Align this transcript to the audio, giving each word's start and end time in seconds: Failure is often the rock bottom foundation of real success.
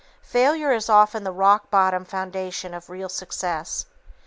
Failure 0.23 0.71
is 0.71 0.89
often 0.89 1.23
the 1.23 1.31
rock 1.31 1.69
bottom 1.69 2.05
foundation 2.05 2.73
of 2.73 2.89
real 2.89 3.07
success. 3.07 3.85